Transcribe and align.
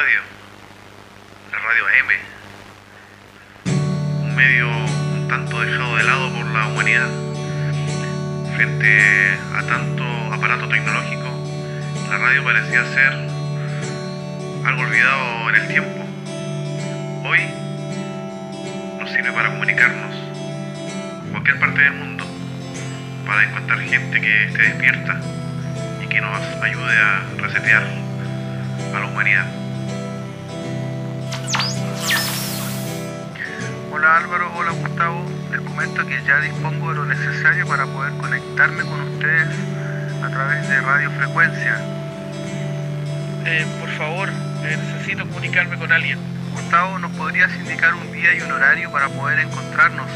radio, 0.00 0.20
la 1.52 1.58
radio 1.58 1.84
AM, 1.86 2.10
un 4.22 4.34
medio 4.34 4.68
un 4.68 5.28
tanto 5.28 5.60
dejado 5.60 5.96
de 5.96 6.04
lado 6.04 6.32
por 6.32 6.46
la 6.46 6.68
humanidad 6.68 7.10
frente 8.56 9.38
a 9.54 9.62
tanto 9.66 10.04
aparato 10.32 10.68
tecnológico, 10.68 11.28
la 12.08 12.16
radio 12.16 12.42
parecía 12.44 12.82
ser 12.86 13.12
algo 14.64 14.82
olvidado 14.82 15.50
en 15.50 15.56
el 15.56 15.68
tiempo. 15.68 16.06
Hoy 17.24 17.40
nos 18.98 19.10
sirve 19.10 19.32
para 19.32 19.50
comunicarnos 19.50 20.14
en 21.24 21.30
cualquier 21.30 21.60
parte 21.60 21.82
del 21.82 21.92
mundo, 21.92 22.24
para 23.26 23.44
encontrar 23.44 23.80
gente 23.80 24.18
que 24.18 24.44
esté 24.44 24.62
despierta 24.62 25.20
y 26.02 26.06
que 26.06 26.22
nos 26.22 26.40
ayude 26.62 26.96
a 26.96 27.22
resetear 27.36 27.82
a 28.94 29.00
la 29.00 29.06
humanidad. 29.06 29.69
Hola 34.00 34.16
Álvaro, 34.16 34.50
hola 34.56 34.70
Gustavo. 34.70 35.26
Les 35.50 35.60
comento 35.60 36.06
que 36.06 36.22
ya 36.26 36.40
dispongo 36.40 36.88
de 36.88 36.94
lo 36.94 37.04
necesario 37.04 37.66
para 37.66 37.84
poder 37.84 38.14
conectarme 38.14 38.82
con 38.84 38.98
ustedes 38.98 39.46
a 40.24 40.28
través 40.30 40.66
de 40.70 40.80
radiofrecuencia. 40.80 41.76
Eh, 43.44 43.66
por 43.78 43.90
favor, 43.98 44.30
eh, 44.64 44.78
necesito 44.78 45.26
comunicarme 45.26 45.76
con 45.76 45.92
alguien. 45.92 46.18
Gustavo, 46.54 46.98
¿nos 46.98 47.10
podrías 47.10 47.54
indicar 47.56 47.92
un 47.92 48.10
día 48.10 48.34
y 48.34 48.40
un 48.40 48.52
horario 48.52 48.90
para 48.90 49.10
poder 49.10 49.40
encontrarnos? 49.40 50.08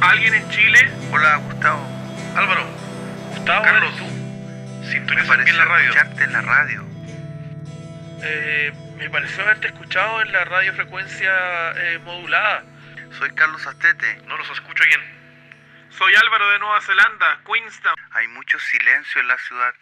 ¿Alguien 0.00 0.34
en 0.34 0.48
Chile? 0.50 0.90
Hola 1.10 1.36
Gustavo. 1.36 1.84
Álvaro, 2.36 2.64
Gustavo, 3.30 3.64
Carlos, 3.64 3.94
¿eres 3.94 3.98
tú? 3.98 4.80
Me 4.80 4.86
sintoniza 4.92 5.26
pareció 5.26 5.44
bien 5.44 5.56
la 5.58 5.64
radio. 5.64 5.90
escucharte 5.90 6.24
en 6.24 6.32
la 6.32 6.40
radio. 6.42 6.84
Eh, 8.22 8.72
me 8.96 9.10
pareció 9.10 9.42
haberte 9.42 9.68
escuchado 9.68 10.22
en 10.22 10.32
la 10.32 10.44
radiofrecuencia 10.44 11.30
eh, 11.76 11.98
modulada. 12.04 12.62
Soy 13.18 13.30
Carlos 13.30 13.66
Astete. 13.66 14.22
No 14.26 14.36
los 14.36 14.48
escucho 14.50 14.84
bien. 14.84 15.00
Soy 15.90 16.14
Álvaro 16.14 16.48
de 16.50 16.58
Nueva 16.60 16.80
Zelanda, 16.80 17.40
Queenstown. 17.44 17.96
Hay 18.12 18.28
mucho 18.28 18.58
silencio 18.60 19.20
en 19.20 19.28
la 19.28 19.38
ciudad. 19.38 19.74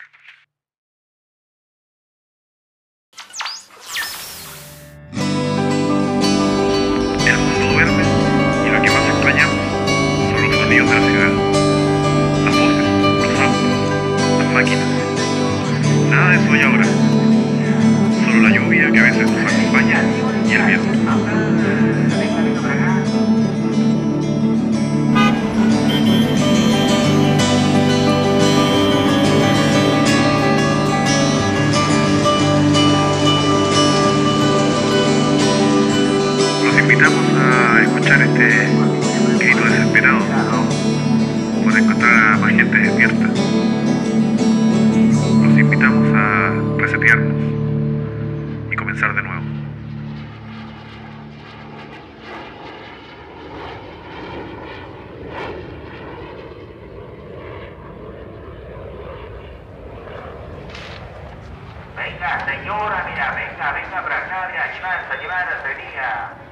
Venga, 62.07 62.47
señora, 62.47 63.03
mira, 63.11 63.33
venga, 63.33 63.73
venga 63.73 64.01
para 64.01 64.17
acá, 64.17 64.49
mira, 64.53 64.73
llevar, 64.73 65.21
llevar, 65.21 65.63
venía. 65.65 66.46